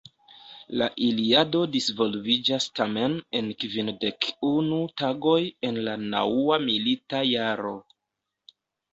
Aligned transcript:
La 0.81 0.85
Iliado 1.07 1.59
disvolviĝas 1.73 2.63
tamen 2.79 3.17
en 3.39 3.51
kvindek 3.63 4.27
unu 4.47 4.79
tagoj 5.01 5.37
en 5.69 5.77
la 5.89 5.93
naŭa 6.15 6.57
milita 6.65 7.21
jaro. 7.33 7.75